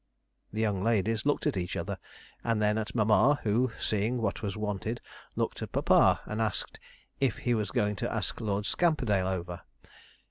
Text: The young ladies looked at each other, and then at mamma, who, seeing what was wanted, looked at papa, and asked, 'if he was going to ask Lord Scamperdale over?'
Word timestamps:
The 0.51 0.61
young 0.61 0.81
ladies 0.81 1.27
looked 1.27 1.45
at 1.45 1.55
each 1.55 1.75
other, 1.75 1.99
and 2.43 2.59
then 2.59 2.79
at 2.79 2.95
mamma, 2.95 3.39
who, 3.43 3.71
seeing 3.79 4.17
what 4.19 4.41
was 4.41 4.57
wanted, 4.57 4.99
looked 5.35 5.61
at 5.61 5.71
papa, 5.73 6.21
and 6.25 6.41
asked, 6.41 6.79
'if 7.19 7.37
he 7.37 7.53
was 7.53 7.69
going 7.69 7.95
to 7.97 8.11
ask 8.11 8.41
Lord 8.41 8.65
Scamperdale 8.65 9.27
over?' 9.27 9.61